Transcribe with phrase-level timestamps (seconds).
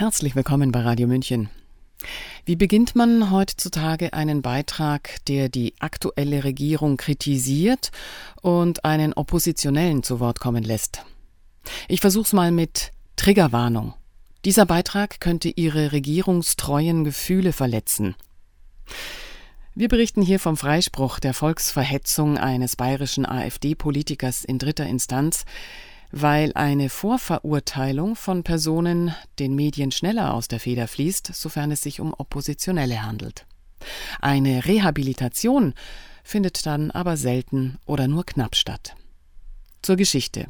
[0.00, 1.50] Herzlich willkommen bei Radio München.
[2.46, 7.90] Wie beginnt man heutzutage einen Beitrag, der die aktuelle Regierung kritisiert
[8.40, 11.04] und einen Oppositionellen zu Wort kommen lässt?
[11.86, 13.92] Ich versuch's mal mit Triggerwarnung.
[14.46, 18.14] Dieser Beitrag könnte Ihre regierungstreuen Gefühle verletzen.
[19.74, 25.44] Wir berichten hier vom Freispruch der Volksverhetzung eines bayerischen AfD-Politikers in dritter Instanz,
[26.12, 32.00] weil eine Vorverurteilung von Personen den Medien schneller aus der Feder fließt, sofern es sich
[32.00, 33.46] um Oppositionelle handelt.
[34.20, 35.74] Eine Rehabilitation
[36.22, 38.94] findet dann aber selten oder nur knapp statt.
[39.82, 40.48] Zur Geschichte.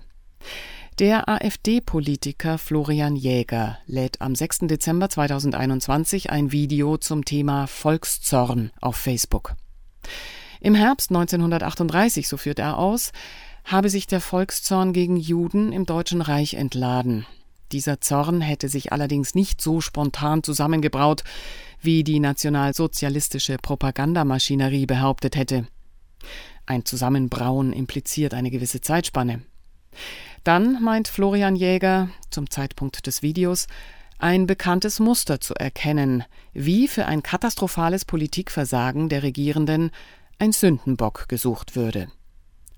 [0.98, 4.60] Der AfD-Politiker Florian Jäger lädt am 6.
[4.62, 9.54] Dezember 2021 ein Video zum Thema Volkszorn auf Facebook.
[10.60, 13.12] Im Herbst 1938, so führt er aus,
[13.70, 17.26] habe sich der Volkszorn gegen Juden im Deutschen Reich entladen.
[17.70, 21.22] Dieser Zorn hätte sich allerdings nicht so spontan zusammengebraut,
[21.80, 25.68] wie die nationalsozialistische Propagandamaschinerie behauptet hätte.
[26.66, 29.42] Ein Zusammenbrauen impliziert eine gewisse Zeitspanne.
[30.42, 33.66] Dann meint Florian Jäger zum Zeitpunkt des Videos
[34.18, 39.90] ein bekanntes Muster zu erkennen, wie für ein katastrophales Politikversagen der Regierenden
[40.38, 42.08] ein Sündenbock gesucht würde.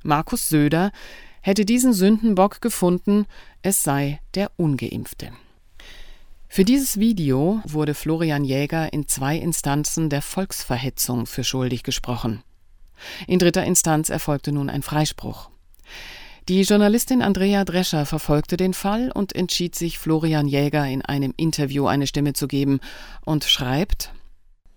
[0.05, 0.93] Markus Söder
[1.41, 3.27] hätte diesen Sündenbock gefunden,
[3.63, 5.33] es sei der ungeimpfte.
[6.49, 12.43] Für dieses Video wurde Florian Jäger in zwei Instanzen der Volksverhetzung für schuldig gesprochen.
[13.27, 15.49] In dritter Instanz erfolgte nun ein Freispruch.
[16.49, 21.87] Die Journalistin Andrea Drescher verfolgte den Fall und entschied sich, Florian Jäger in einem Interview
[21.87, 22.81] eine Stimme zu geben
[23.25, 24.13] und schreibt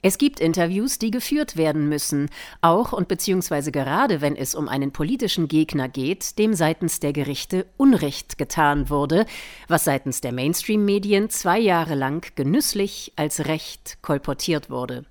[0.07, 2.29] es gibt Interviews, die geführt werden müssen,
[2.61, 7.65] auch und beziehungsweise gerade wenn es um einen politischen Gegner geht, dem seitens der Gerichte
[7.75, 9.25] Unrecht getan wurde,
[9.67, 15.05] was seitens der Mainstream-Medien zwei Jahre lang genüsslich als Recht kolportiert wurde.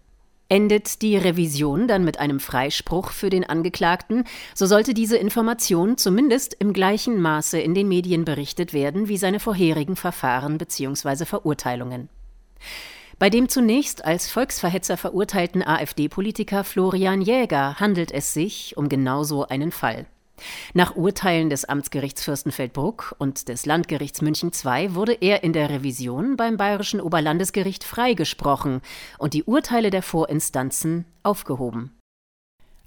[0.48, 4.22] Endet die Revision dann mit einem Freispruch für den Angeklagten,
[4.54, 9.40] so sollte diese Information zumindest im gleichen Maße in den Medien berichtet werden wie seine
[9.40, 11.24] vorherigen Verfahren bzw.
[11.24, 12.08] Verurteilungen.
[13.18, 19.70] Bei dem zunächst als Volksverhetzer verurteilten AfD-Politiker Florian Jäger handelt es sich um genauso einen
[19.70, 20.06] Fall.
[20.72, 26.36] Nach Urteilen des Amtsgerichts Fürstenfeldbruck und des Landgerichts München II wurde er in der Revision
[26.36, 28.80] beim Bayerischen Oberlandesgericht freigesprochen
[29.18, 31.92] und die Urteile der Vorinstanzen aufgehoben.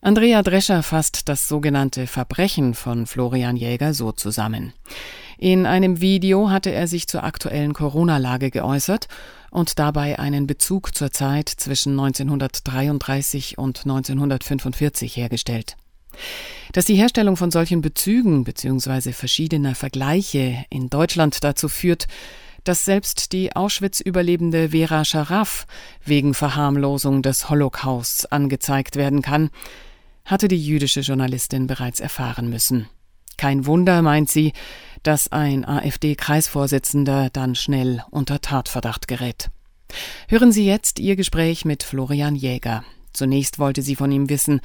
[0.02, 4.74] Andrea Drescher fasst das sogenannte Verbrechen von Florian Jäger so zusammen.
[5.38, 9.08] In einem Video hatte er sich zur aktuellen Corona-Lage geäußert
[9.52, 15.78] und dabei einen Bezug zur Zeit zwischen 1933 und 1945 hergestellt.
[16.74, 19.12] Dass die Herstellung von solchen Bezügen bzw.
[19.14, 22.08] verschiedener Vergleiche in Deutschland dazu führt,
[22.64, 25.68] dass selbst die Auschwitz-Überlebende Vera Scharaf
[26.04, 29.52] wegen Verharmlosung des Holocausts angezeigt werden kann,
[30.26, 32.90] hatte die jüdische Journalistin bereits erfahren müssen.
[33.38, 34.52] Kein Wunder, meint sie,
[35.08, 39.50] dass ein AfD-Kreisvorsitzender dann schnell unter Tatverdacht gerät.
[40.28, 42.84] Hören Sie jetzt Ihr Gespräch mit Florian Jäger.
[43.14, 44.60] Zunächst wollte sie von ihm wissen,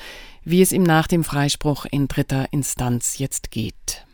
[0.44, 4.04] wie es ihm nach dem Freispruch in dritter Instanz jetzt geht.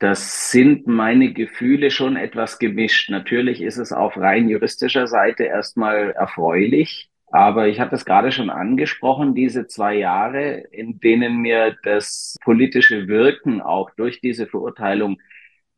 [0.00, 3.08] Das sind meine Gefühle schon etwas gemischt.
[3.08, 8.50] Natürlich ist es auf rein juristischer Seite erstmal erfreulich, aber ich habe das gerade schon
[8.50, 15.18] angesprochen, diese zwei Jahre, in denen mir das politische Wirken auch durch diese Verurteilung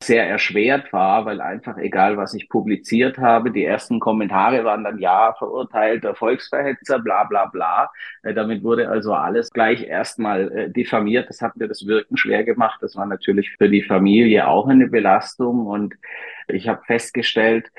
[0.07, 4.99] sehr erschwert war, weil einfach egal, was ich publiziert habe, die ersten Kommentare waren dann
[4.99, 7.91] ja verurteilter Volksverhetzer, bla bla bla.
[8.23, 11.29] Äh, damit wurde also alles gleich erstmal äh, diffamiert.
[11.29, 12.79] Das hat mir das Wirken schwer gemacht.
[12.83, 15.67] Das war natürlich für die Familie auch eine Belastung.
[15.67, 15.95] Und
[16.49, 17.71] ich habe festgestellt,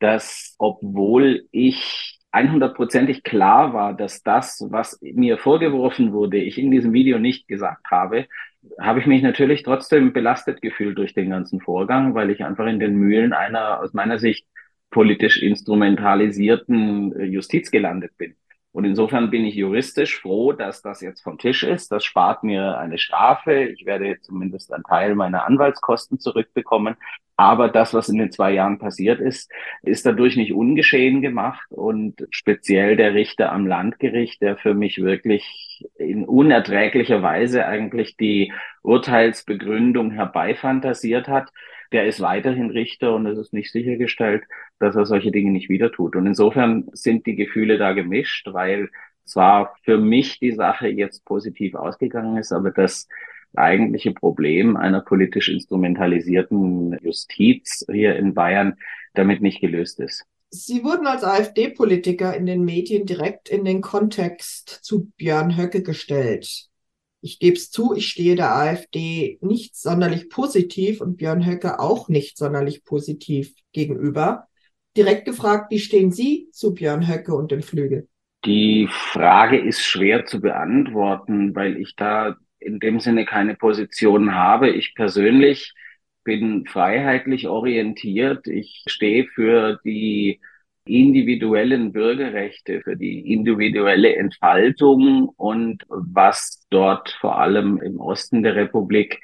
[0.00, 6.92] dass obwohl ich 100%ig klar war, dass das, was mir vorgeworfen wurde, ich in diesem
[6.92, 8.26] Video nicht gesagt habe,
[8.80, 12.78] habe ich mich natürlich trotzdem belastet gefühlt durch den ganzen Vorgang, weil ich einfach in
[12.78, 14.46] den Mühlen einer aus meiner Sicht
[14.90, 18.36] politisch instrumentalisierten äh, Justiz gelandet bin.
[18.72, 21.92] Und insofern bin ich juristisch froh, dass das jetzt vom Tisch ist.
[21.92, 23.64] Das spart mir eine Strafe.
[23.64, 26.96] Ich werde zumindest einen Teil meiner Anwaltskosten zurückbekommen.
[27.36, 29.50] Aber das, was in den zwei Jahren passiert ist,
[29.82, 31.66] ist dadurch nicht ungeschehen gemacht.
[31.70, 38.52] Und speziell der Richter am Landgericht, der für mich wirklich in unerträglicher Weise eigentlich die
[38.82, 41.50] Urteilsbegründung herbeifantasiert hat,
[41.92, 44.44] der ist weiterhin Richter und es ist nicht sichergestellt,
[44.78, 46.16] dass er solche Dinge nicht wieder tut.
[46.16, 48.88] Und insofern sind die Gefühle da gemischt, weil
[49.24, 53.08] zwar für mich die Sache jetzt positiv ausgegangen ist, aber das
[53.54, 58.76] eigentliche Problem einer politisch instrumentalisierten Justiz hier in Bayern
[59.14, 60.24] damit nicht gelöst ist.
[60.54, 66.66] Sie wurden als AfD-Politiker in den Medien direkt in den Kontext zu Björn Höcke gestellt.
[67.22, 72.10] Ich gebe es zu, ich stehe der AfD nicht sonderlich positiv und Björn Höcke auch
[72.10, 74.46] nicht sonderlich positiv gegenüber.
[74.94, 78.06] Direkt gefragt, wie stehen Sie zu Björn Höcke und dem Flügel?
[78.44, 84.68] Die Frage ist schwer zu beantworten, weil ich da in dem Sinne keine Position habe.
[84.68, 85.72] Ich persönlich
[86.24, 88.46] bin freiheitlich orientiert.
[88.46, 90.40] Ich stehe für die
[90.84, 99.20] individuellen Bürgerrechte, für die individuelle Entfaltung und was dort vor allem im Osten der Republik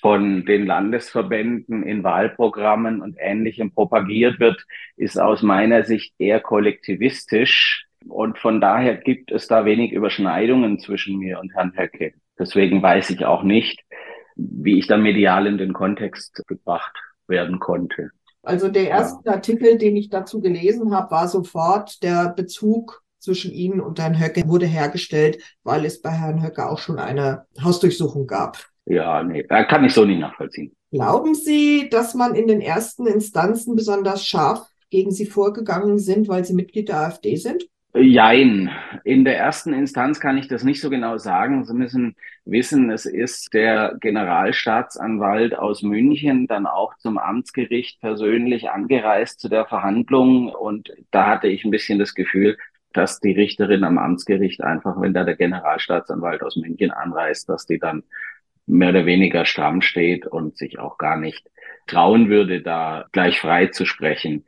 [0.00, 4.64] von den Landesverbänden in Wahlprogrammen und Ähnlichem propagiert wird,
[4.96, 7.86] ist aus meiner Sicht eher kollektivistisch.
[8.08, 12.14] Und von daher gibt es da wenig Überschneidungen zwischen mir und Herrn Höcke.
[12.38, 13.84] Deswegen weiß ich auch nicht,
[14.50, 16.96] wie ich dann medial in den Kontext gebracht
[17.26, 18.10] werden konnte.
[18.42, 19.32] Also der erste ja.
[19.32, 24.48] Artikel, den ich dazu gelesen habe, war sofort der Bezug zwischen Ihnen und Herrn Höcke
[24.48, 28.64] wurde hergestellt, weil es bei Herrn Höcke auch schon eine Hausdurchsuchung gab.
[28.86, 30.74] Ja, nee, kann ich so nicht nachvollziehen.
[30.90, 36.44] Glauben Sie, dass man in den ersten Instanzen besonders scharf gegen Sie vorgegangen sind, weil
[36.44, 37.64] Sie Mitglied der AfD sind?
[37.92, 38.70] Jein.
[39.02, 41.64] In der ersten Instanz kann ich das nicht so genau sagen.
[41.64, 42.14] Sie müssen
[42.44, 49.66] wissen, es ist der Generalstaatsanwalt aus München dann auch zum Amtsgericht persönlich angereist zu der
[49.66, 50.50] Verhandlung.
[50.50, 52.56] Und da hatte ich ein bisschen das Gefühl,
[52.92, 57.80] dass die Richterin am Amtsgericht einfach, wenn da der Generalstaatsanwalt aus München anreist, dass die
[57.80, 58.04] dann
[58.66, 61.50] mehr oder weniger stramm steht und sich auch gar nicht
[61.88, 64.44] trauen würde, da gleich frei zu sprechen.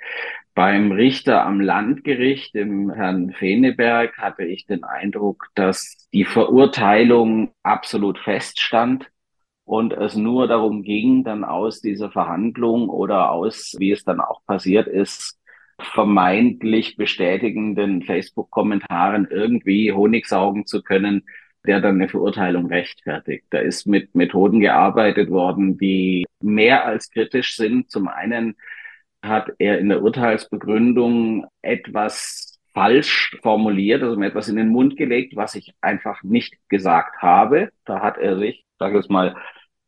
[0.54, 8.18] Beim Richter am Landgericht, dem Herrn Feneberg, hatte ich den Eindruck, dass die Verurteilung absolut
[8.18, 9.10] feststand
[9.64, 14.44] und es nur darum ging, dann aus dieser Verhandlung oder aus, wie es dann auch
[14.44, 15.38] passiert ist,
[15.80, 21.22] vermeintlich bestätigenden Facebook-Kommentaren irgendwie Honig saugen zu können,
[21.66, 23.46] der dann eine Verurteilung rechtfertigt.
[23.50, 27.90] Da ist mit Methoden gearbeitet worden, die mehr als kritisch sind.
[27.90, 28.56] Zum einen
[29.22, 35.36] hat er in der Urteilsbegründung etwas falsch formuliert, also mir etwas in den Mund gelegt,
[35.36, 37.70] was ich einfach nicht gesagt habe.
[37.84, 39.36] Da hat er sich, sage ich mal,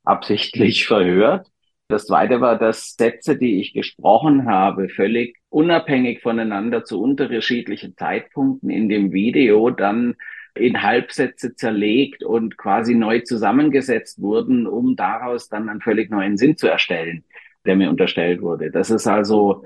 [0.05, 1.49] absichtlich verhört.
[1.89, 8.71] Das zweite war, dass Sätze, die ich gesprochen habe, völlig unabhängig voneinander zu unterschiedlichen Zeitpunkten
[8.71, 10.15] in dem Video dann
[10.55, 16.57] in Halbsätze zerlegt und quasi neu zusammengesetzt wurden, um daraus dann einen völlig neuen Sinn
[16.57, 17.25] zu erstellen
[17.67, 18.71] der mir unterstellt wurde.
[18.71, 19.65] Das ist also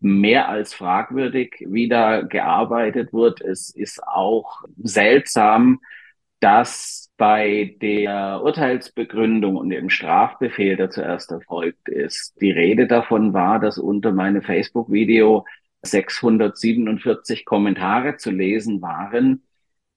[0.00, 3.40] mehr als fragwürdig, wie da gearbeitet wird.
[3.40, 5.80] Es ist auch seltsam,
[6.40, 13.58] dass bei der Urteilsbegründung und dem Strafbefehl, der zuerst erfolgt ist, die Rede davon war,
[13.58, 15.44] dass unter meinem Facebook-Video
[15.82, 19.42] 647 Kommentare zu lesen waren,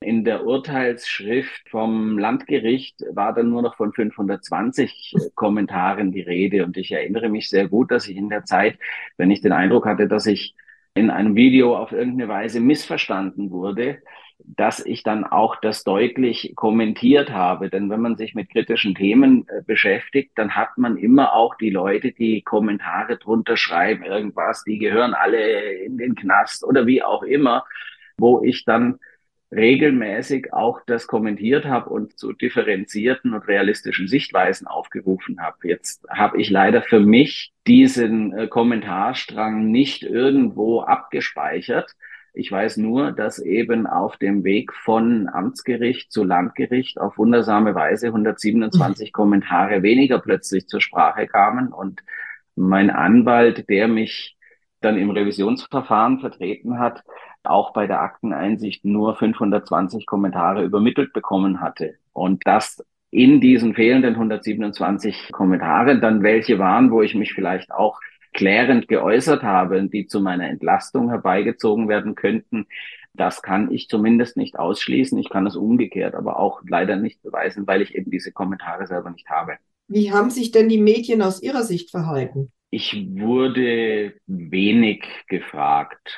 [0.02, 6.66] in der Urteilsschrift vom Landgericht war dann nur noch von 520 Kommentaren die Rede.
[6.66, 8.80] Und ich erinnere mich sehr gut, dass ich in der Zeit,
[9.18, 10.56] wenn ich den Eindruck hatte, dass ich
[10.96, 14.00] in einem Video auf irgendeine Weise missverstanden wurde,
[14.40, 17.70] dass ich dann auch das deutlich kommentiert habe.
[17.70, 21.70] Denn wenn man sich mit kritischen Themen äh, beschäftigt, dann hat man immer auch die
[21.70, 27.22] Leute, die Kommentare drunter schreiben, irgendwas, die gehören alle in den Knast oder wie auch
[27.22, 27.66] immer,
[28.18, 29.00] wo ich dann
[29.52, 35.58] regelmäßig auch das kommentiert habe und zu differenzierten und realistischen Sichtweisen aufgerufen habe.
[35.64, 41.96] Jetzt habe ich leider für mich diesen äh, Kommentarstrang nicht irgendwo abgespeichert.
[42.34, 48.08] Ich weiß nur, dass eben auf dem Weg von Amtsgericht zu Landgericht auf wundersame Weise
[48.08, 49.12] 127 mhm.
[49.12, 52.04] Kommentare weniger plötzlich zur Sprache kamen und
[52.56, 54.38] mein Anwalt, der mich
[54.82, 57.04] dann im Revisionsverfahren vertreten hat,
[57.44, 61.96] auch bei der Akteneinsicht nur 520 Kommentare übermittelt bekommen hatte.
[62.14, 68.00] Und das in diesen fehlenden 127 Kommentaren dann welche waren, wo ich mich vielleicht auch
[68.34, 72.68] klärend geäußert habe, die zu meiner Entlastung herbeigezogen werden könnten.
[73.14, 75.18] Das kann ich zumindest nicht ausschließen.
[75.20, 79.10] Ich kann es umgekehrt aber auch leider nicht beweisen, weil ich eben diese Kommentare selber
[79.12, 79.58] nicht habe.
[79.90, 82.54] Wie haben sich denn die Medien aus Ihrer Sicht verhalten?
[82.72, 86.18] Ich wurde wenig gefragt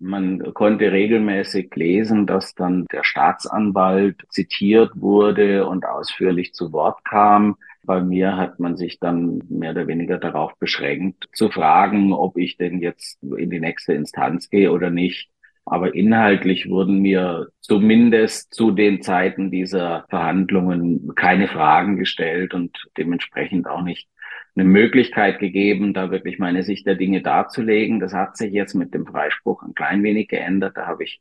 [0.00, 7.56] man konnte regelmäßig lesen, dass dann der Staatsanwalt zitiert wurde und ausführlich zu Wort kam.
[7.84, 12.56] Bei mir hat man sich dann mehr oder weniger darauf beschränkt, zu fragen, ob ich
[12.56, 15.30] denn jetzt in die nächste Instanz gehe oder nicht.
[15.66, 23.68] Aber inhaltlich wurden mir zumindest zu den Zeiten dieser Verhandlungen keine Fragen gestellt und dementsprechend
[23.68, 24.08] auch nicht
[24.56, 28.00] eine Möglichkeit gegeben, da wirklich meine Sicht der Dinge darzulegen.
[28.00, 30.76] Das hat sich jetzt mit dem Freispruch ein klein wenig geändert.
[30.76, 31.20] Da habe ich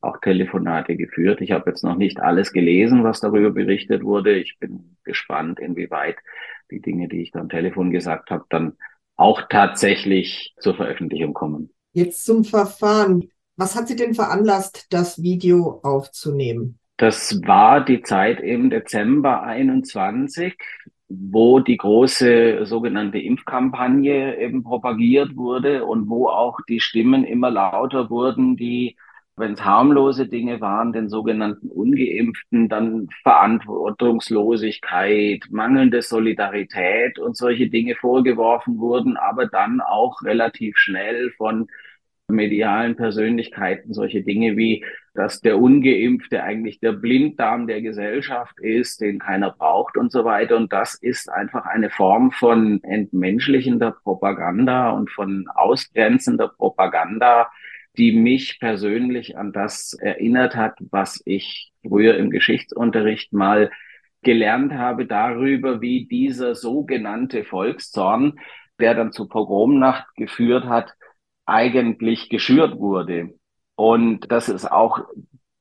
[0.00, 1.40] auch Telefonate geführt.
[1.40, 4.36] Ich habe jetzt noch nicht alles gelesen, was darüber berichtet wurde.
[4.36, 6.16] Ich bin gespannt, inwieweit
[6.70, 8.74] die Dinge, die ich da am Telefon gesagt habe, dann
[9.16, 11.70] auch tatsächlich zur Veröffentlichung kommen.
[11.92, 13.30] Jetzt zum Verfahren.
[13.56, 16.78] Was hat Sie denn veranlasst, das Video aufzunehmen?
[16.96, 20.54] Das war die Zeit im Dezember 21,
[21.08, 28.10] wo die große sogenannte Impfkampagne eben propagiert wurde und wo auch die Stimmen immer lauter
[28.10, 28.96] wurden, die
[29.38, 37.94] wenn es harmlose Dinge waren, den sogenannten Ungeimpften, dann Verantwortungslosigkeit, mangelnde Solidarität und solche Dinge
[37.94, 41.68] vorgeworfen wurden, aber dann auch relativ schnell von
[42.28, 49.18] medialen Persönlichkeiten solche Dinge wie, dass der Ungeimpfte eigentlich der Blinddarm der Gesellschaft ist, den
[49.18, 50.56] keiner braucht und so weiter.
[50.56, 57.50] Und das ist einfach eine Form von entmenschlichender Propaganda und von ausgrenzender Propaganda,
[57.96, 63.70] die mich persönlich an das erinnert hat, was ich früher im Geschichtsunterricht mal
[64.22, 68.38] gelernt habe darüber, wie dieser sogenannte Volkszorn,
[68.78, 70.94] der dann zu Pogromnacht geführt hat,
[71.48, 73.34] eigentlich geschürt wurde.
[73.74, 75.00] Und das ist auch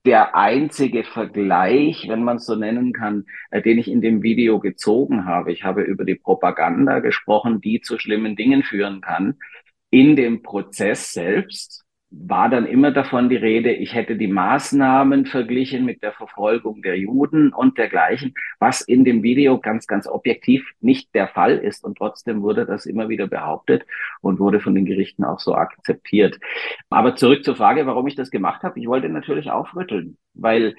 [0.05, 4.59] der einzige Vergleich, wenn man es so nennen kann, äh, den ich in dem Video
[4.59, 5.51] gezogen habe.
[5.51, 9.35] Ich habe über die Propaganda gesprochen, die zu schlimmen Dingen führen kann.
[9.89, 15.83] In dem Prozess selbst war dann immer davon die Rede, ich hätte die Maßnahmen verglichen
[15.83, 21.13] mit der Verfolgung der Juden und dergleichen, was in dem Video ganz, ganz objektiv nicht
[21.13, 21.83] der Fall ist.
[21.83, 23.85] Und trotzdem wurde das immer wieder behauptet
[24.21, 26.39] und wurde von den Gerichten auch so akzeptiert.
[26.89, 28.79] Aber zurück zur Frage, warum ich das gemacht habe.
[28.79, 30.75] Ich wollte natürlich aufrütteln, weil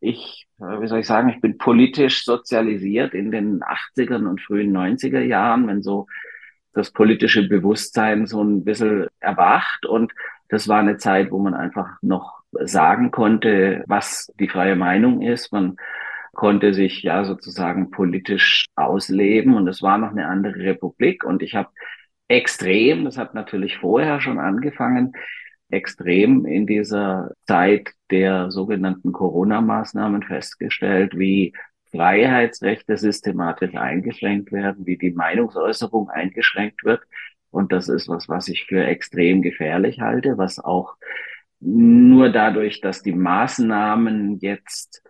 [0.00, 4.76] ich, äh, wie soll ich sagen, ich bin politisch sozialisiert in den 80ern und frühen
[4.76, 6.06] 90er Jahren, wenn so
[6.74, 10.12] das politische Bewusstsein so ein bisschen erwacht und
[10.52, 15.50] das war eine Zeit, wo man einfach noch sagen konnte, was die freie Meinung ist.
[15.50, 15.76] Man
[16.34, 21.54] konnte sich ja sozusagen politisch ausleben und es war noch eine andere Republik und ich
[21.54, 21.70] habe
[22.28, 25.12] extrem, das hat natürlich vorher schon angefangen,
[25.70, 31.54] extrem in dieser Zeit der sogenannten Corona-Maßnahmen festgestellt, wie
[31.90, 37.00] Freiheitsrechte systematisch eingeschränkt werden, wie die Meinungsäußerung eingeschränkt wird.
[37.52, 40.96] Und das ist was, was ich für extrem gefährlich halte, was auch
[41.60, 45.04] nur dadurch, dass die Maßnahmen jetzt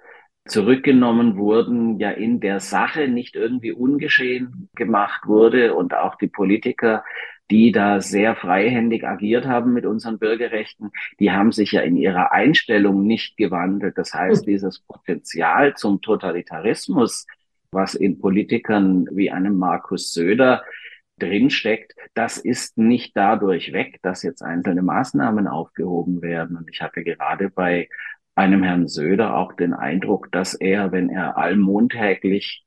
[0.45, 7.05] zurückgenommen wurden, ja in der Sache nicht irgendwie ungeschehen gemacht wurde und auch die Politiker,
[7.51, 12.33] die da sehr freihändig agiert haben mit unseren Bürgerrechten, die haben sich ja in ihrer
[12.33, 13.97] Einstellung nicht gewandelt.
[13.99, 14.53] Das heißt, hm.
[14.53, 17.27] dieses Potenzial zum Totalitarismus,
[17.71, 20.63] was in Politikern wie einem Markus Söder
[21.23, 26.57] drinsteckt, das ist nicht dadurch weg, dass jetzt einzelne Maßnahmen aufgehoben werden.
[26.57, 27.89] Und ich hatte gerade bei
[28.35, 32.65] einem Herrn Söder auch den Eindruck, dass er, wenn er allmontäglich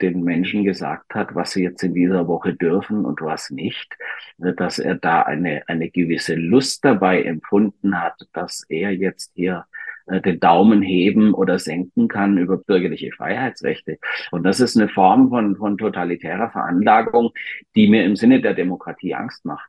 [0.00, 3.96] den Menschen gesagt hat, was sie jetzt in dieser Woche dürfen und was nicht,
[4.38, 9.66] dass er da eine, eine gewisse Lust dabei empfunden hat, dass er jetzt hier
[10.06, 13.98] den Daumen heben oder senken kann über bürgerliche Freiheitsrechte.
[14.30, 17.30] Und das ist eine Form von, von totalitärer Veranlagung,
[17.74, 19.68] die mir im Sinne der Demokratie Angst macht.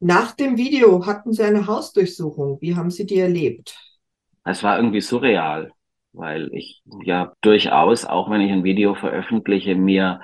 [0.00, 2.58] Nach dem Video hatten Sie eine Hausdurchsuchung.
[2.60, 3.76] Wie haben Sie die erlebt?
[4.44, 5.72] Es war irgendwie surreal,
[6.12, 10.20] weil ich ja durchaus, auch wenn ich ein Video veröffentliche, mir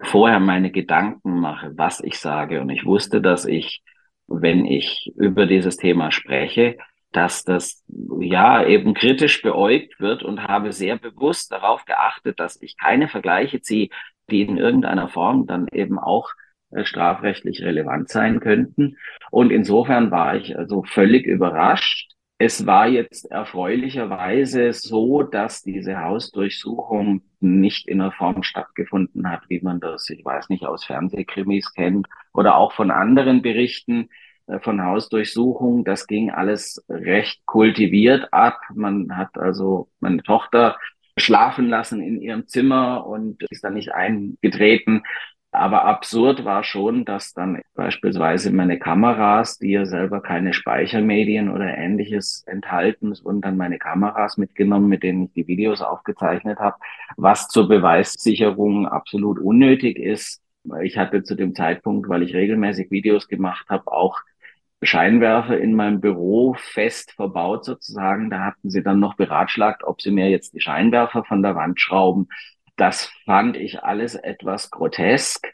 [0.00, 2.60] vorher meine Gedanken mache, was ich sage.
[2.60, 3.82] Und ich wusste, dass ich,
[4.26, 6.76] wenn ich über dieses Thema spreche,
[7.16, 7.82] dass das
[8.20, 13.62] ja eben kritisch beäugt wird und habe sehr bewusst darauf geachtet, dass ich keine Vergleiche
[13.62, 13.88] ziehe,
[14.30, 16.28] die in irgendeiner Form dann eben auch
[16.72, 18.98] äh, strafrechtlich relevant sein könnten.
[19.30, 22.12] Und insofern war ich also völlig überrascht.
[22.38, 29.60] Es war jetzt erfreulicherweise so, dass diese Hausdurchsuchung nicht in der Form stattgefunden hat, wie
[29.62, 34.10] man das, ich weiß nicht, aus Fernsehkrimis kennt oder auch von anderen Berichten,
[34.60, 35.84] von Hausdurchsuchung.
[35.84, 38.60] Das ging alles recht kultiviert ab.
[38.74, 40.76] Man hat also meine Tochter
[41.18, 45.02] schlafen lassen in ihrem Zimmer und ist dann nicht eingetreten.
[45.56, 51.78] Aber absurd war schon, dass dann beispielsweise meine Kameras, die ja selber keine Speichermedien oder
[51.78, 56.76] ähnliches enthalten, und dann meine Kameras mitgenommen, mit denen ich die Videos aufgezeichnet habe,
[57.16, 60.42] was zur Beweissicherung absolut unnötig ist.
[60.82, 64.18] Ich hatte zu dem Zeitpunkt, weil ich regelmäßig Videos gemacht habe, auch
[64.82, 68.30] Scheinwerfer in meinem Büro fest verbaut sozusagen.
[68.30, 71.80] Da hatten sie dann noch beratschlagt, ob sie mir jetzt die Scheinwerfer von der Wand
[71.80, 72.28] schrauben.
[72.76, 75.48] Das fand ich alles etwas grotesk.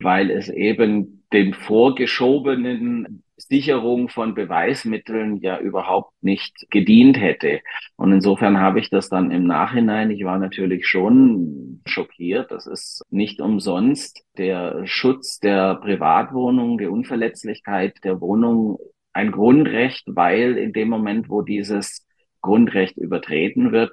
[0.00, 7.60] weil es eben dem vorgeschobenen Sicherung von Beweismitteln ja überhaupt nicht gedient hätte.
[7.96, 12.50] Und insofern habe ich das dann im Nachhinein, ich war natürlich schon schockiert.
[12.50, 18.78] Das ist nicht umsonst der Schutz der Privatwohnung, die Unverletzlichkeit der Wohnung
[19.12, 22.06] ein Grundrecht, weil in dem Moment, wo dieses
[22.40, 23.92] Grundrecht übertreten wird,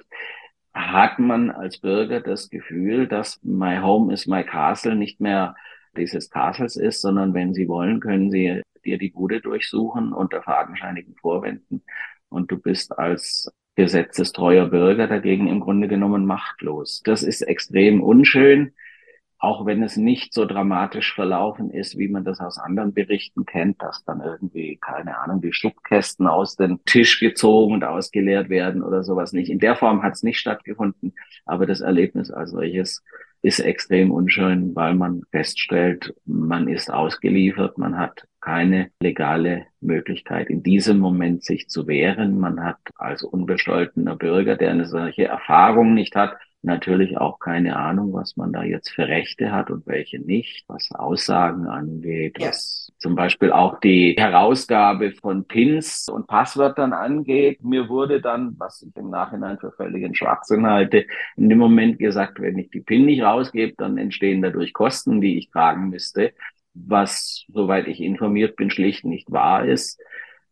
[0.74, 5.54] hat man als Bürger das Gefühl, dass my home is my castle nicht mehr
[5.96, 11.14] dieses Castles ist, sondern wenn Sie wollen, können Sie dir die Bude durchsuchen unter fadenscheinigen
[11.16, 11.82] Vorwänden
[12.28, 17.02] und du bist als gesetzestreuer Bürger dagegen im Grunde genommen machtlos.
[17.04, 18.72] Das ist extrem unschön
[19.38, 23.82] auch wenn es nicht so dramatisch verlaufen ist, wie man das aus anderen Berichten kennt,
[23.82, 29.04] dass dann irgendwie, keine Ahnung, die Schubkästen aus dem Tisch gezogen und ausgeleert werden oder
[29.04, 29.50] sowas nicht.
[29.50, 31.14] In der Form hat es nicht stattgefunden,
[31.44, 33.04] aber das Erlebnis als solches
[33.42, 40.62] ist extrem unschön, weil man feststellt, man ist ausgeliefert, man hat keine legale Möglichkeit in
[40.62, 42.38] diesem Moment sich zu wehren.
[42.38, 48.12] Man hat als unbescholtener Bürger, der eine solche Erfahrung nicht hat, natürlich auch keine Ahnung,
[48.12, 52.48] was man da jetzt für Rechte hat und welche nicht, was Aussagen angeht, ja.
[52.48, 57.64] was zum Beispiel auch die Herausgabe von Pins und Passwörtern angeht.
[57.64, 61.04] Mir wurde dann, was ich im Nachhinein für völligen Schwachsinn halte,
[61.36, 65.36] in dem Moment gesagt, wenn ich die PIN nicht rausgebe, dann entstehen dadurch Kosten, die
[65.36, 66.32] ich tragen müsste,
[66.86, 70.00] was, soweit ich informiert bin, schlicht nicht wahr ist.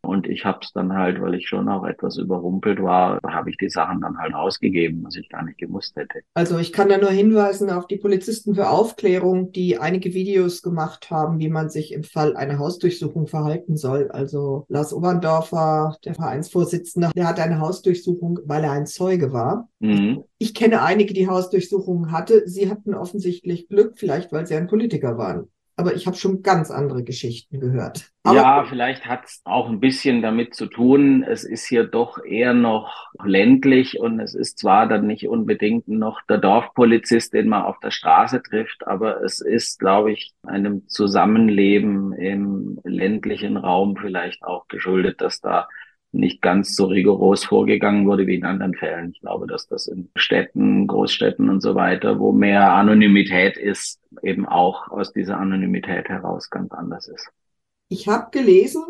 [0.05, 3.57] Und ich habe es dann halt, weil ich schon auch etwas überrumpelt war, habe ich
[3.57, 6.19] die Sachen dann halt ausgegeben, was ich gar nicht gewusst hätte.
[6.33, 11.09] Also ich kann da nur hinweisen auf die Polizisten für Aufklärung, die einige Videos gemacht
[11.09, 14.09] haben, wie man sich im Fall einer Hausdurchsuchung verhalten soll.
[14.11, 19.69] Also Lars Oberndorfer, der Vereinsvorsitzende, der hatte eine Hausdurchsuchung, weil er ein Zeuge war.
[19.79, 20.23] Mhm.
[20.37, 22.47] Ich kenne einige, die Hausdurchsuchungen hatte.
[22.47, 26.71] Sie hatten offensichtlich Glück, vielleicht weil sie ein Politiker waren aber ich habe schon ganz
[26.71, 28.11] andere Geschichten gehört.
[28.23, 32.23] Aber ja, vielleicht hat es auch ein bisschen damit zu tun, es ist hier doch
[32.23, 37.63] eher noch ländlich und es ist zwar dann nicht unbedingt noch der Dorfpolizist, den man
[37.63, 44.43] auf der Straße trifft, aber es ist, glaube ich, einem Zusammenleben im ländlichen Raum vielleicht
[44.43, 45.67] auch geschuldet, dass da
[46.15, 49.11] nicht ganz so rigoros vorgegangen wurde wie in anderen Fällen.
[49.11, 54.47] Ich glaube, dass das in Städten, Großstädten und so weiter, wo mehr Anonymität ist, eben
[54.47, 57.27] auch aus dieser Anonymität heraus ganz anders ist.
[57.89, 58.83] Ich habe gelesen,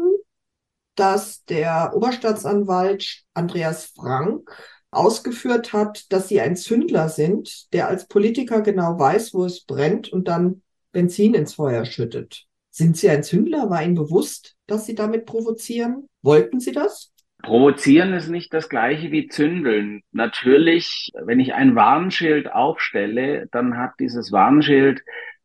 [0.96, 4.50] dass der Oberstaatsanwalt Andreas Frank
[4.92, 10.12] ausgeführt hat, dass sie ein Zündler sind, der als Politiker genau weiß, wo es brennt
[10.12, 10.62] und dann
[10.94, 12.46] Benzin ins Feuer schüttet.
[12.72, 13.70] Sind Sie ein Zündler?
[13.70, 16.10] War Ihnen bewusst, dass Sie damit provozieren?
[16.22, 17.14] Wollten Sie das?
[17.46, 20.02] Provozieren ist nicht das gleiche wie zündeln.
[20.12, 25.04] Natürlich, wenn ich ein Warnschild aufstelle, dann hat dieses Warnschild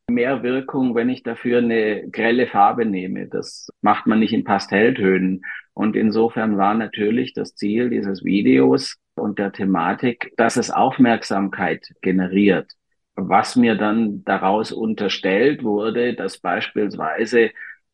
[0.09, 3.29] mehr Wirkung, wenn ich dafür eine grelle Farbe nehme.
[3.29, 5.43] Das macht man nicht in Pastelltönen.
[5.75, 12.73] Und insofern war natürlich das Ziel dieses Videos und der Thematik, dass es Aufmerksamkeit generiert.
[13.15, 17.51] Was mir dann daraus unterstellt wurde, dass beispielsweise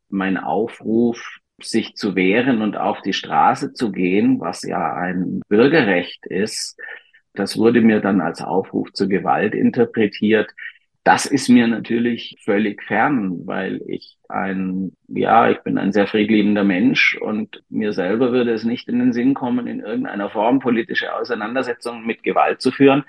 [0.09, 6.27] mein Aufruf sich zu wehren und auf die Straße zu gehen, was ja ein Bürgerrecht
[6.27, 6.79] ist,
[7.37, 10.51] das wurde mir dann als Aufruf zur Gewalt interpretiert.
[11.05, 16.64] Das ist mir natürlich völlig fern, weil ich ein, ja, ich bin ein sehr friedliebender
[16.64, 21.14] Mensch und mir selber würde es nicht in den Sinn kommen, in irgendeiner Form politische
[21.14, 23.05] Auseinandersetzungen mit Gewalt zu führen.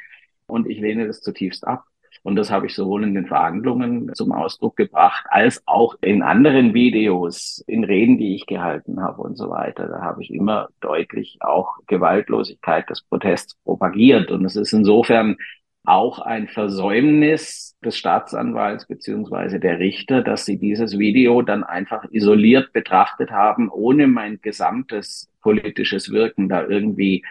[0.46, 1.86] Und ich lehne das zutiefst ab.
[2.28, 6.74] Und das habe ich sowohl in den Verhandlungen zum Ausdruck gebracht, als auch in anderen
[6.74, 9.88] Videos, in Reden, die ich gehalten habe und so weiter.
[9.88, 14.30] Da habe ich immer deutlich auch Gewaltlosigkeit des Protests propagiert.
[14.30, 15.38] Und es ist insofern
[15.86, 22.74] auch ein Versäumnis des Staatsanwalts beziehungsweise der Richter, dass sie dieses Video dann einfach isoliert
[22.74, 27.24] betrachtet haben, ohne mein gesamtes politisches Wirken da irgendwie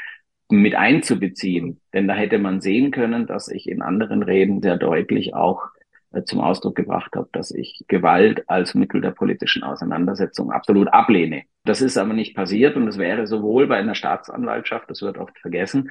[0.48, 1.80] mit einzubeziehen.
[1.92, 5.62] Denn da hätte man sehen können, dass ich in anderen Reden sehr deutlich auch
[6.12, 11.42] äh, zum Ausdruck gebracht habe, dass ich Gewalt als Mittel der politischen Auseinandersetzung absolut ablehne.
[11.64, 15.37] Das ist aber nicht passiert und es wäre sowohl bei einer Staatsanwaltschaft, das wird oft
[15.38, 15.90] vergessen,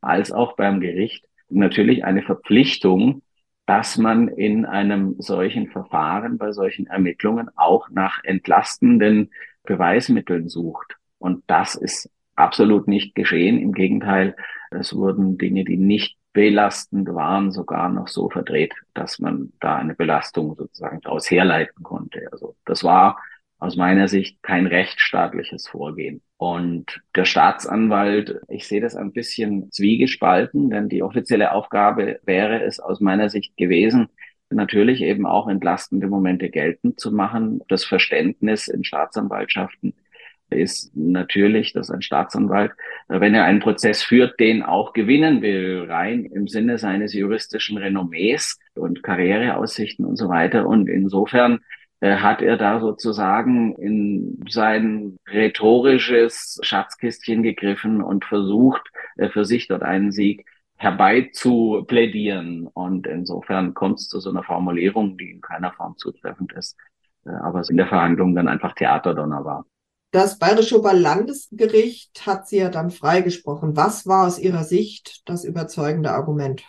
[0.00, 3.22] als auch beim Gericht natürlich eine Verpflichtung,
[3.66, 9.30] dass man in einem solchen Verfahren, bei solchen Ermittlungen auch nach entlastenden
[9.62, 10.96] Beweismitteln sucht.
[11.18, 13.58] Und das ist absolut nicht geschehen.
[13.58, 14.36] Im Gegenteil,
[14.70, 19.94] es wurden Dinge, die nicht belastend waren, sogar noch so verdreht, dass man da eine
[19.94, 22.26] Belastung sozusagen daraus herleiten konnte.
[22.32, 23.18] Also das war
[23.58, 26.22] aus meiner Sicht kein rechtsstaatliches Vorgehen.
[26.36, 32.80] Und der Staatsanwalt, ich sehe das ein bisschen zwiegespalten, denn die offizielle Aufgabe wäre es
[32.80, 34.08] aus meiner Sicht gewesen,
[34.50, 37.60] natürlich eben auch entlastende Momente geltend zu machen.
[37.68, 39.94] Das Verständnis in Staatsanwaltschaften
[40.54, 42.72] ist natürlich, dass ein Staatsanwalt,
[43.08, 48.58] wenn er einen Prozess führt, den auch gewinnen will, rein im Sinne seines juristischen Renommees
[48.74, 50.66] und Karriereaussichten und so weiter.
[50.66, 51.60] Und insofern
[52.02, 58.82] äh, hat er da sozusagen in sein rhetorisches Schatzkistchen gegriffen und versucht,
[59.16, 60.44] äh, für sich dort einen Sieg
[60.76, 62.66] herbei zu plädieren.
[62.66, 66.76] Und insofern kommt es zu so einer Formulierung, die in keiner Form zutreffend ist,
[67.24, 69.64] äh, aber in der Verhandlung dann einfach Theaterdonner war.
[70.12, 73.76] Das Bayerische Oberlandesgericht hat sie ja dann freigesprochen.
[73.76, 76.62] Was war aus Ihrer Sicht das überzeugende Argument?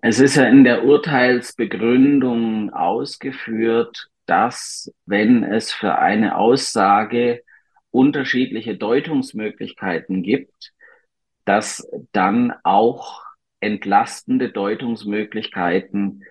[0.00, 7.42] Es ist ja in der Urteilsbegründung ausgeführt, dass wenn es für eine Aussage
[7.90, 10.72] unterschiedliche Deutungsmöglichkeiten gibt,
[11.44, 13.24] dass dann auch
[13.58, 16.22] entlastende Deutungsmöglichkeiten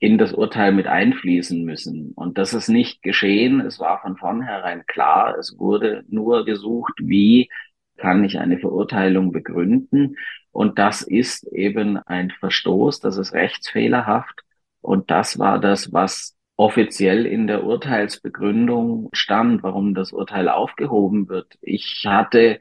[0.00, 2.12] in das Urteil mit einfließen müssen.
[2.16, 3.60] Und das ist nicht geschehen.
[3.60, 5.36] Es war von vornherein klar.
[5.38, 7.50] Es wurde nur gesucht, wie
[7.98, 10.16] kann ich eine Verurteilung begründen.
[10.52, 14.40] Und das ist eben ein Verstoß, das ist rechtsfehlerhaft.
[14.80, 21.58] Und das war das, was offiziell in der Urteilsbegründung stand, warum das Urteil aufgehoben wird.
[21.60, 22.58] Ich hatte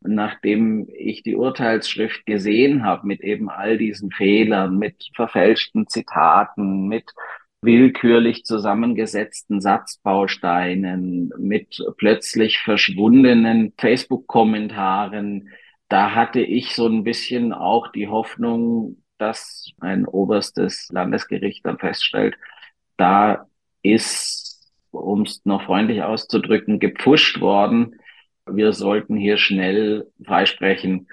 [0.00, 7.12] nachdem ich die Urteilsschrift gesehen habe mit eben all diesen Fehlern, mit verfälschten Zitaten, mit
[7.60, 15.48] willkürlich zusammengesetzten Satzbausteinen, mit plötzlich verschwundenen Facebook-Kommentaren,
[15.88, 22.36] da hatte ich so ein bisschen auch die Hoffnung, dass ein oberstes Landesgericht dann feststellt,
[22.96, 23.46] da
[23.82, 27.96] ist, um es noch freundlich auszudrücken, gepfuscht worden
[28.50, 31.08] wir sollten hier schnell freisprechen,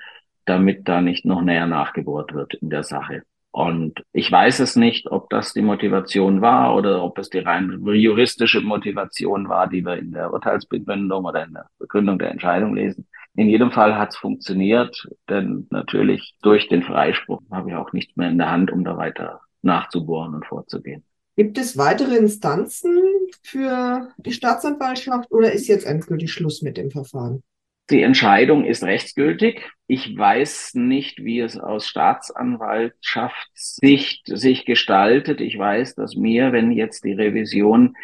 [0.45, 3.23] damit da nicht noch näher nachgebohrt wird in der Sache.
[3.51, 7.81] Und ich weiß es nicht, ob das die Motivation war oder ob es die rein
[7.85, 13.07] juristische Motivation war, die wir in der Urteilsbegründung oder in der Begründung der Entscheidung lesen.
[13.33, 18.17] In jedem Fall hat es funktioniert, denn natürlich durch den Freispruch habe ich auch nichts
[18.17, 21.05] mehr in der Hand, um da weiter nachzubohren und vorzugehen.
[21.37, 22.97] Gibt es weitere Instanzen
[23.43, 27.43] für die Staatsanwaltschaft oder ist jetzt endgültig Schluss mit dem Verfahren?
[27.91, 29.61] Die Entscheidung ist rechtsgültig.
[29.85, 35.39] Ich weiß nicht, wie es aus Staatsanwaltschaftssicht sich gestaltet.
[35.39, 37.95] Ich weiß, dass mir, wenn jetzt die Revision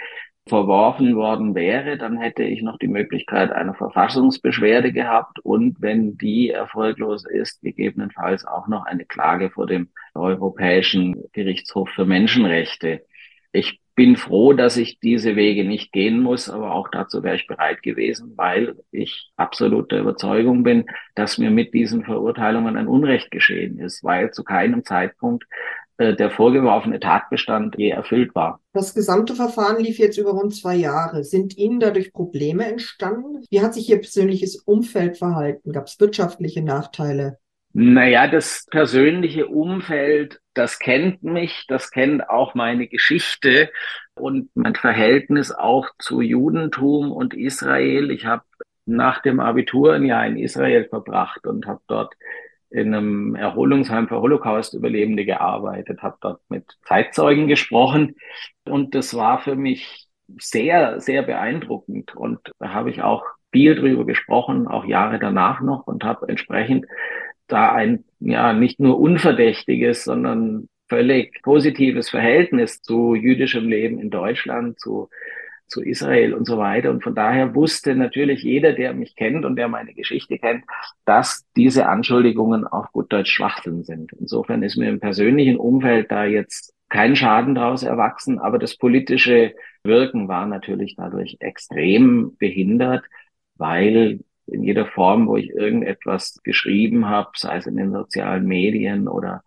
[0.47, 6.49] verworfen worden wäre, dann hätte ich noch die Möglichkeit einer Verfassungsbeschwerde gehabt und wenn die
[6.49, 13.05] erfolglos ist, gegebenenfalls auch noch eine Klage vor dem Europäischen Gerichtshof für Menschenrechte.
[13.51, 17.47] Ich bin froh, dass ich diese Wege nicht gehen muss, aber auch dazu wäre ich
[17.47, 23.31] bereit gewesen, weil ich absolut der Überzeugung bin, dass mir mit diesen Verurteilungen ein Unrecht
[23.31, 25.45] geschehen ist, weil zu keinem Zeitpunkt
[26.01, 28.59] äh, der vorgeworfene Tatbestand je erfüllt war.
[28.73, 31.23] Das gesamte Verfahren lief jetzt über rund zwei Jahre.
[31.23, 33.45] Sind Ihnen dadurch Probleme entstanden?
[33.49, 35.71] Wie hat sich Ihr persönliches Umfeld verhalten?
[35.71, 37.37] Gab es wirtschaftliche Nachteile?
[37.73, 43.71] Naja, das persönliche Umfeld, das kennt mich, das kennt auch meine Geschichte
[44.15, 48.11] und mein Verhältnis auch zu Judentum und Israel.
[48.11, 48.43] Ich habe
[48.85, 52.13] nach dem Abitur ein Jahr in Israel verbracht und habe dort
[52.69, 58.15] in einem Erholungsheim für Holocaust-Überlebende gearbeitet, habe dort mit Zeitzeugen gesprochen
[58.65, 60.07] und das war für mich
[60.39, 65.85] sehr, sehr beeindruckend und da habe ich auch viel drüber gesprochen, auch Jahre danach noch
[65.85, 66.85] und habe entsprechend
[67.51, 74.79] da ein ja nicht nur unverdächtiges, sondern völlig positives Verhältnis zu jüdischem Leben in Deutschland,
[74.79, 75.09] zu,
[75.67, 76.91] zu Israel und so weiter.
[76.91, 80.65] Und von daher wusste natürlich jeder, der mich kennt und der meine Geschichte kennt,
[81.05, 84.11] dass diese Anschuldigungen auf gut Deutsch Schwachsinn sind.
[84.13, 89.55] Insofern ist mir im persönlichen Umfeld da jetzt kein Schaden daraus erwachsen, aber das politische
[89.83, 93.05] Wirken war natürlich dadurch extrem behindert,
[93.55, 94.19] weil
[94.51, 99.43] in jeder Form, wo ich irgendetwas geschrieben habe, sei es in den sozialen Medien oder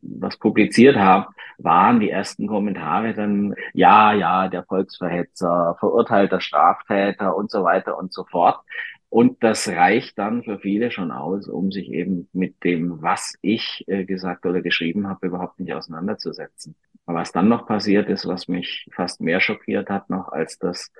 [0.00, 7.50] was publiziert habe, waren die ersten Kommentare dann, ja, ja, der Volksverhetzer, verurteilter Straftäter und
[7.50, 8.60] so weiter und so fort.
[9.08, 13.84] Und das reicht dann für viele schon aus, um sich eben mit dem, was ich
[13.86, 16.74] äh, gesagt oder geschrieben habe, überhaupt nicht auseinanderzusetzen.
[17.06, 20.90] Aber was dann noch passiert ist, was mich fast mehr schockiert hat noch als das,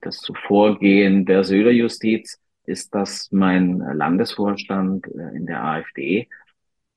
[0.00, 6.28] das Zuvorgehen der Söder-Justiz, ist, dass mein Landesvorstand äh, in der AfD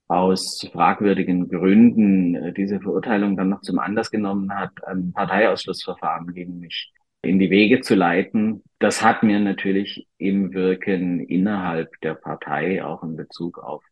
[0.07, 6.59] aus fragwürdigen Gründen äh, diese Verurteilung dann noch zum Anlass genommen hat, ein Parteiausschlussverfahren gegen
[6.59, 8.63] mich in die Wege zu leiten.
[8.79, 13.83] Das hat mir natürlich im Wirken innerhalb der Partei, auch in Bezug auf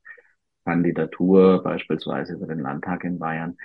[0.66, 3.58] Kandidatur, beispielsweise für den Landtag in Bayern,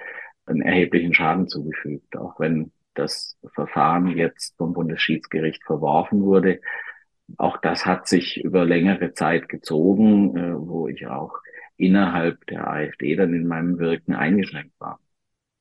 [0.47, 6.61] einen erheblichen Schaden zugefügt, auch wenn das Verfahren jetzt vom Bundesschiedsgericht verworfen wurde.
[7.37, 11.33] Auch das hat sich über längere Zeit gezogen, äh, wo ich auch
[11.77, 15.01] innerhalb der AfD dann in meinem Wirken eingeschränkt war.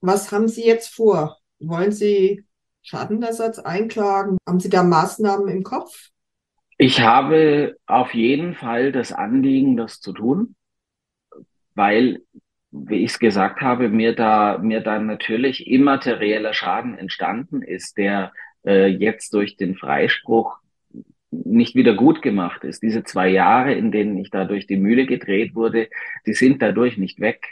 [0.01, 1.37] Was haben Sie jetzt vor?
[1.59, 2.43] Wollen Sie
[2.81, 4.37] Schadenersatz einklagen?
[4.47, 6.09] Haben Sie da Maßnahmen im Kopf?
[6.77, 10.55] Ich habe auf jeden Fall das Anliegen, das zu tun,
[11.75, 12.21] weil,
[12.71, 18.33] wie ich es gesagt habe, mir da, mir da natürlich immaterieller Schaden entstanden ist, der
[18.65, 20.57] äh, jetzt durch den Freispruch
[21.45, 22.83] nicht wieder gut gemacht ist.
[22.83, 25.89] Diese zwei Jahre, in denen ich da durch die Mühle gedreht wurde,
[26.25, 27.47] die sind dadurch nicht weg.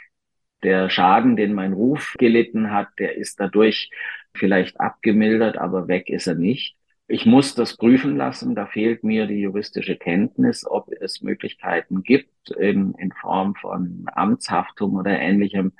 [0.62, 3.90] Der Schaden, den mein Ruf gelitten hat, der ist dadurch
[4.34, 6.76] vielleicht abgemildert, aber weg ist er nicht.
[7.08, 8.54] Ich muss das prüfen lassen.
[8.54, 14.94] Da fehlt mir die juristische Kenntnis, ob es Möglichkeiten gibt in, in Form von Amtshaftung
[14.94, 15.72] oder ähnlichem,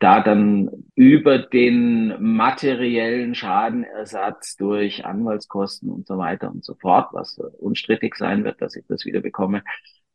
[0.00, 7.38] da dann über den materiellen Schadenersatz durch Anwaltskosten und so weiter und so fort, was
[7.58, 9.62] unstrittig sein wird, dass ich das wieder bekomme,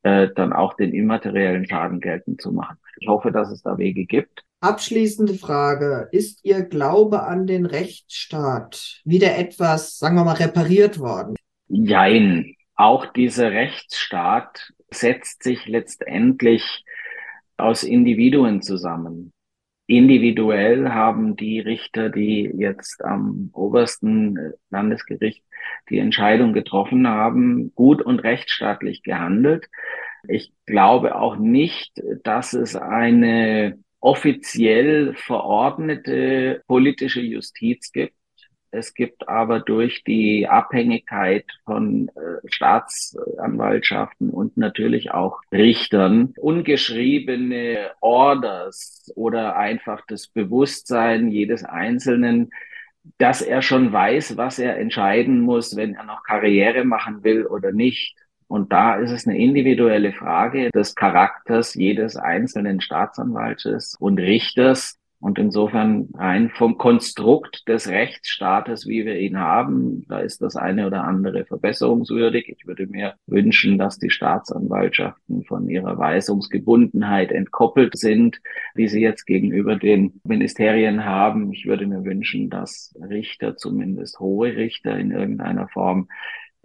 [0.02, 2.78] äh, dann auch den immateriellen Schaden geltend zu machen.
[3.00, 4.44] Ich hoffe, dass es da Wege gibt.
[4.60, 6.10] Abschließende Frage.
[6.12, 11.36] Ist Ihr Glaube an den Rechtsstaat wieder etwas, sagen wir mal, repariert worden?
[11.68, 12.56] Jein.
[12.76, 16.84] Auch dieser Rechtsstaat setzt sich letztendlich
[17.58, 19.32] aus Individuen zusammen.
[19.88, 25.44] Individuell haben die Richter, die jetzt am obersten Landesgericht
[25.90, 29.68] die Entscheidung getroffen haben, gut und rechtsstaatlich gehandelt.
[30.28, 38.16] Ich glaube auch nicht, dass es eine offiziell verordnete politische Justiz gibt.
[38.76, 49.12] Es gibt aber durch die Abhängigkeit von äh, Staatsanwaltschaften und natürlich auch Richtern ungeschriebene Orders
[49.16, 52.52] oder einfach das Bewusstsein jedes Einzelnen,
[53.18, 57.72] dass er schon weiß, was er entscheiden muss, wenn er noch Karriere machen will oder
[57.72, 58.18] nicht.
[58.48, 65.40] Und da ist es eine individuelle Frage des Charakters jedes einzelnen Staatsanwaltes und Richters, und
[65.40, 71.04] insofern rein vom Konstrukt des Rechtsstaates, wie wir ihn haben, da ist das eine oder
[71.04, 72.48] andere verbesserungswürdig.
[72.56, 78.40] Ich würde mir wünschen, dass die Staatsanwaltschaften von ihrer Weisungsgebundenheit entkoppelt sind,
[78.76, 81.52] wie sie jetzt gegenüber den Ministerien haben.
[81.52, 86.08] Ich würde mir wünschen, dass Richter, zumindest hohe Richter in irgendeiner Form,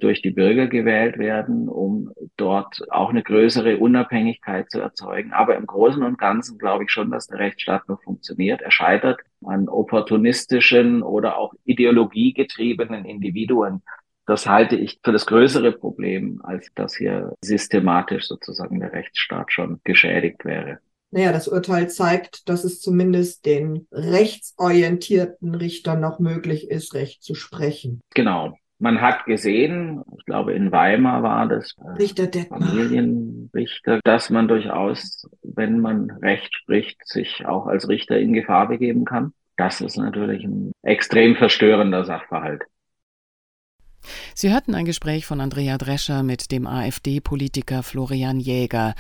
[0.00, 5.32] durch die Bürger gewählt werden, um dort auch eine größere Unabhängigkeit zu erzeugen.
[5.32, 8.62] Aber im Großen und Ganzen glaube ich schon, dass der Rechtsstaat noch funktioniert.
[8.62, 13.82] Er scheitert an opportunistischen oder auch ideologiegetriebenen Individuen.
[14.26, 19.80] Das halte ich für das größere Problem, als dass hier systematisch sozusagen der Rechtsstaat schon
[19.84, 20.78] geschädigt wäre.
[21.12, 27.34] Naja, das Urteil zeigt, dass es zumindest den rechtsorientierten Richtern noch möglich ist, Recht zu
[27.34, 28.00] sprechen.
[28.14, 28.56] Genau.
[28.83, 35.29] Man hat gesehen, ich glaube in Weimar war das äh, Richter Familienrichter, dass man durchaus,
[35.43, 39.35] wenn man Recht spricht, sich auch als Richter in Gefahr begeben kann.
[39.59, 42.62] Das ist natürlich ein extrem verstörender Sachverhalt.
[44.34, 48.94] Sie hörten ein Gespräch von Andrea Drescher mit dem AfD-Politiker Florian Jäger,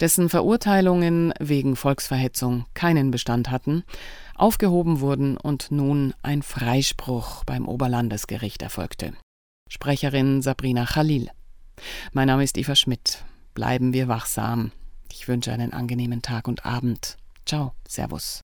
[0.00, 3.84] dessen Verurteilungen wegen Volksverhetzung keinen Bestand hatten,
[4.34, 9.12] aufgehoben wurden und nun ein Freispruch beim Oberlandesgericht erfolgte.
[9.68, 11.28] Sprecherin Sabrina Khalil.
[12.12, 13.24] Mein Name ist Eva Schmidt.
[13.54, 14.72] Bleiben wir wachsam.
[15.10, 17.16] Ich wünsche einen angenehmen Tag und Abend.
[17.46, 18.40] Ciao, Servus.